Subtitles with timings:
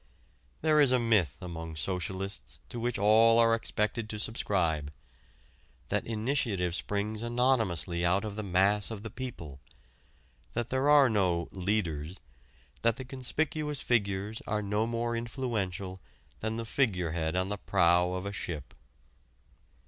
[0.63, 4.91] There is a myth among socialists to which all are expected to subscribe,
[5.89, 9.59] that initiative springs anonymously out of the mass of the people,
[10.53, 12.19] that there are no "leaders,"
[12.81, 16.01] that the conspicuous figures are no more influential
[16.39, 18.73] than the figurehead on the prow of a ship.